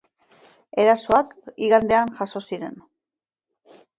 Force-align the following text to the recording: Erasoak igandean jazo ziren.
Erasoak 0.83 1.35
igandean 1.67 2.11
jazo 2.21 2.43
ziren. 2.53 2.75